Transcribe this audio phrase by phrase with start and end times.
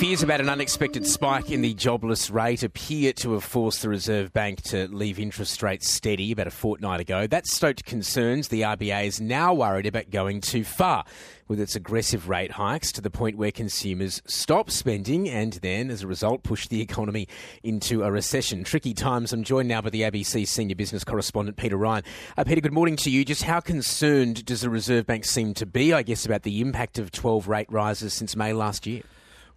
[0.00, 4.32] Fears about an unexpected spike in the jobless rate appear to have forced the Reserve
[4.32, 7.26] Bank to leave interest rates steady about a fortnight ago.
[7.26, 8.48] That stoked concerns.
[8.48, 11.04] The RBA is now worried about going too far
[11.48, 16.02] with its aggressive rate hikes to the point where consumers stop spending and then, as
[16.02, 17.28] a result, push the economy
[17.62, 18.64] into a recession.
[18.64, 19.34] Tricky times.
[19.34, 22.04] I'm joined now by the ABC senior business correspondent, Peter Ryan.
[22.38, 23.22] Uh, Peter, good morning to you.
[23.22, 26.98] Just how concerned does the Reserve Bank seem to be, I guess, about the impact
[26.98, 29.02] of 12 rate rises since May last year?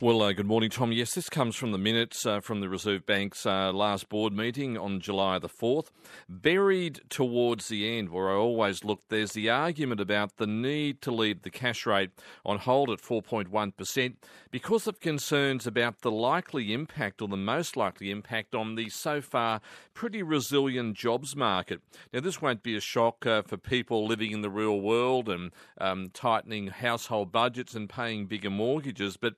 [0.04, 0.92] Well, uh, good morning, Tom.
[0.92, 4.78] Yes, this comes from the minutes uh, from the Reserve Bank's uh, last board meeting
[4.78, 5.92] on July the 4th.
[6.28, 11.12] Buried towards the end, where I always look, there's the argument about the need to
[11.14, 12.10] leave the cash rate
[12.46, 14.16] on hold at 4.1%
[14.52, 19.22] because of concerns about the likely impact or the most likely impact on the so
[19.22, 19.62] far
[19.94, 21.80] pretty resilient jobs market.
[22.12, 25.54] Now, this won't be a shock uh, for people living in the real world and
[25.80, 29.36] um, tightening household budgets and paying bigger mortgages, but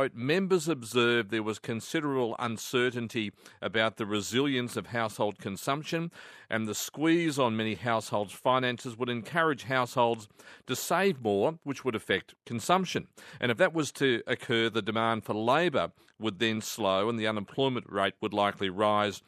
[0.00, 6.10] quote, members observed there was considerable uncertainty about the resilience of household consumption
[6.48, 10.26] and the squeeze on many households' finances would encourage households
[10.66, 13.08] to save more, which would affect consumption.
[13.42, 17.26] And if that was to occur, the demand for labour would then slow and the
[17.26, 19.20] unemployment rate would likely rise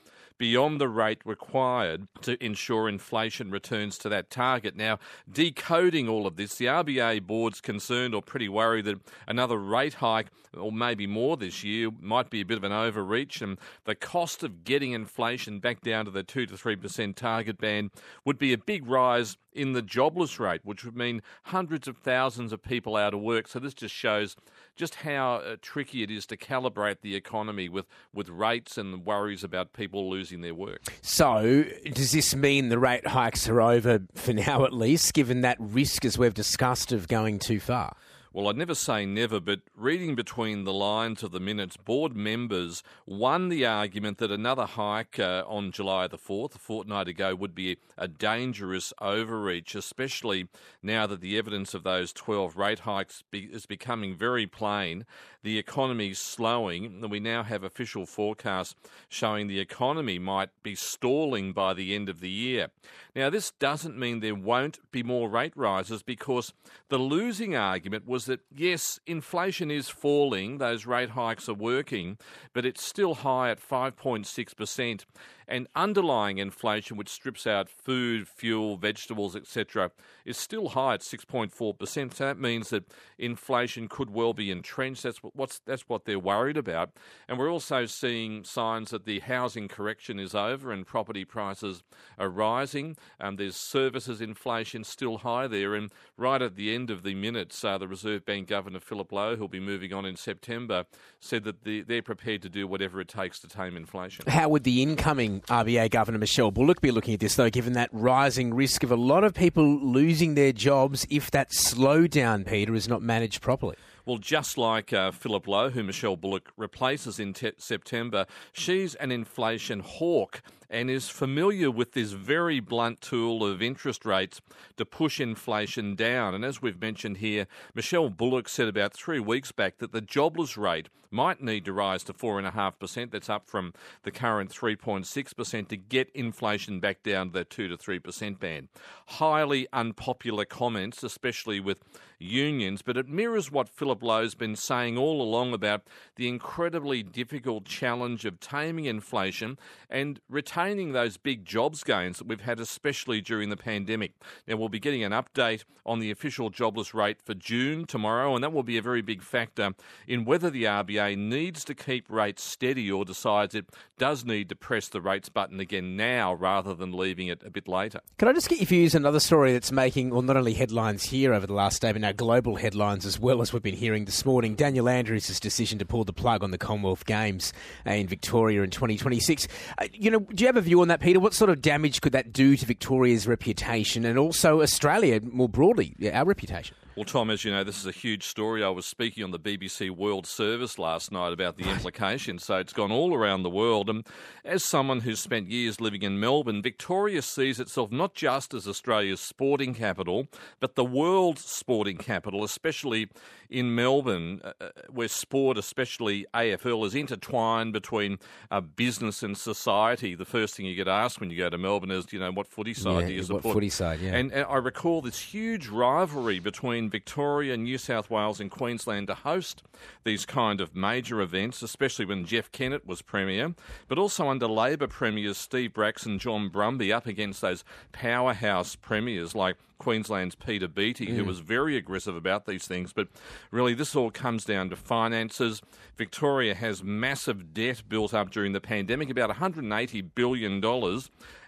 [0.42, 4.74] beyond the rate required to ensure inflation returns to that target.
[4.74, 4.98] Now,
[5.30, 8.98] decoding all of this, the RBA board's concerned or pretty worried that
[9.28, 13.40] another rate hike, or maybe more this year, might be a bit of an overreach,
[13.40, 17.92] and the cost of getting inflation back down to the 2 to 3% target band
[18.24, 22.52] would be a big rise in the jobless rate, which would mean hundreds of thousands
[22.52, 23.48] of people out of work.
[23.48, 24.36] So this just shows
[24.76, 29.44] just how uh, tricky it is to calibrate the economy with, with rates and worries
[29.44, 30.82] about people losing their work.
[31.02, 35.56] So does this mean the rate hikes are over for now at least, given that
[35.60, 37.96] risk, as we've discussed, of going too far?
[38.34, 42.82] Well, I'd never say never, but reading between the lines of the minutes, board members
[43.04, 47.54] won the argument that another hike uh, on July the 4th, a fortnight ago, would
[47.54, 50.48] be a dangerous overreach, especially
[50.82, 55.04] now that the evidence of those 12 rate hikes be- is becoming very plain.
[55.42, 58.74] The economy's slowing, and we now have official forecasts
[59.10, 62.68] showing the economy might be stalling by the end of the year.
[63.14, 66.54] Now, this doesn't mean there won't be more rate rises because
[66.88, 72.18] the losing argument was was that yes, inflation is falling, those rate hikes are working,
[72.52, 75.04] but it's still high at 5.6%.
[75.52, 79.90] And underlying inflation, which strips out food, fuel, vegetables, etc.,
[80.24, 82.14] is still high at 6.4%.
[82.14, 82.84] So that means that
[83.18, 85.02] inflation could well be entrenched.
[85.02, 86.92] That's, what's, that's what they're worried about.
[87.28, 91.82] And we're also seeing signs that the housing correction is over and property prices
[92.18, 92.96] are rising.
[93.20, 95.74] Um, there's services inflation still high there.
[95.74, 99.36] And right at the end of the minutes, uh, the Reserve Bank Governor Philip Lowe,
[99.36, 100.86] who'll be moving on in September,
[101.20, 104.24] said that the, they're prepared to do whatever it takes to tame inflation.
[104.28, 107.90] How would the incoming RBA Governor Michelle Bullock be looking at this, though, given that
[107.92, 112.88] rising risk of a lot of people losing their jobs if that slowdown, Peter, is
[112.88, 113.76] not managed properly?
[114.04, 119.12] Well, just like uh, Philip Lowe, who Michelle Bullock replaces in te- September, she's an
[119.12, 120.42] inflation hawk
[120.72, 124.40] and is familiar with this very blunt tool of interest rates
[124.78, 126.34] to push inflation down.
[126.34, 130.56] And as we've mentioned here, Michelle Bullock said about three weeks back that the jobless
[130.56, 133.10] rate might need to rise to 4.5%.
[133.10, 137.76] That's up from the current 3.6% to get inflation back down to that 2 to
[137.76, 138.68] 3% band.
[139.06, 141.84] Highly unpopular comments, especially with
[142.18, 145.82] unions, but it mirrors what Philip Lowe's been saying all along about
[146.16, 149.58] the incredibly difficult challenge of taming inflation
[149.90, 154.12] and retaining maintaining those big jobs gains that we've had, especially during the pandemic.
[154.46, 158.44] Now, we'll be getting an update on the official jobless rate for June tomorrow, and
[158.44, 159.72] that will be a very big factor
[160.06, 164.54] in whether the RBA needs to keep rates steady or decides it does need to
[164.54, 168.00] press the rates button again now rather than leaving it a bit later.
[168.18, 171.02] Can I just get your views on another story that's making, well, not only headlines
[171.04, 174.04] here over the last day, but now global headlines as well as we've been hearing
[174.04, 174.54] this morning?
[174.54, 177.52] Daniel Andrews' decision to pull the plug on the Commonwealth Games
[177.84, 179.48] in Victoria in 2026.
[179.78, 181.18] Uh, you know, do you have a view on that, Peter?
[181.18, 185.94] What sort of damage could that do to Victoria's reputation and also Australia more broadly,
[186.12, 186.76] our reputation?
[186.94, 188.62] Well, Tom, as you know, this is a huge story.
[188.62, 192.74] I was speaking on the BBC World Service last night about the implications, so it's
[192.74, 193.88] gone all around the world.
[193.88, 194.06] And
[194.44, 199.20] as someone who's spent years living in Melbourne, Victoria sees itself not just as Australia's
[199.20, 200.26] sporting capital,
[200.60, 203.08] but the world's sporting capital, especially
[203.48, 208.18] in Melbourne, uh, uh where sport, especially AFL, is intertwined between
[208.50, 210.14] uh, business and society.
[210.14, 212.48] The first thing you get asked when you go to Melbourne is, you know, what
[212.48, 213.44] footy side yeah, do you support?
[213.46, 214.14] What footy side, yeah.
[214.14, 219.06] And, and I recall this huge rivalry between in Victoria, New South Wales, and Queensland
[219.06, 219.62] to host
[220.04, 223.54] these kind of major events, especially when Jeff Kennett was Premier,
[223.88, 229.34] but also under Labor Premiers Steve Bracks and John Brumby up against those powerhouse premiers
[229.34, 231.16] like Queensland's Peter Beattie, mm.
[231.16, 232.92] who was very aggressive about these things.
[232.92, 233.08] But
[233.50, 235.60] really, this all comes down to finances.
[235.96, 240.60] Victoria has massive debt built up during the pandemic, about $180 billion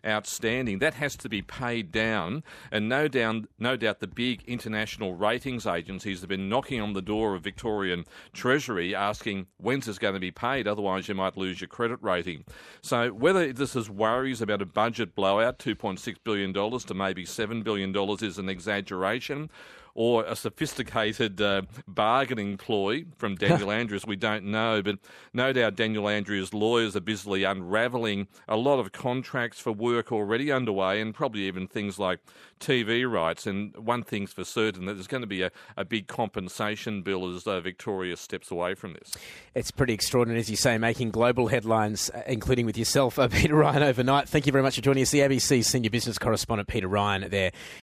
[0.06, 0.78] outstanding.
[0.78, 2.42] That has to be paid down.
[2.70, 7.02] And no doubt, no doubt the big international ratings agencies have been knocking on the
[7.02, 11.60] door of Victorian Treasury asking when's this going to be paid, otherwise you might lose
[11.60, 12.44] your credit rating.
[12.82, 17.92] So whether this is worries about a budget blowout, $2.6 billion to maybe $7 billion
[18.24, 19.50] is an exaggeration
[19.94, 24.82] or a sophisticated uh, bargaining ploy from Daniel Andrews, we don't know.
[24.82, 24.98] But
[25.32, 30.50] no doubt Daniel Andrews' lawyers are busily unravelling a lot of contracts for work already
[30.50, 32.20] underway and probably even things like
[32.58, 33.46] TV rights.
[33.46, 37.34] And one thing's for certain that there's going to be a, a big compensation bill
[37.34, 39.12] as uh, Victoria steps away from this.
[39.54, 43.54] It's pretty extraordinary, as you say, making global headlines, uh, including with yourself, uh, Peter
[43.54, 44.28] Ryan, overnight.
[44.28, 45.10] Thank you very much for joining us.
[45.12, 47.52] The ABC senior business correspondent, Peter Ryan, there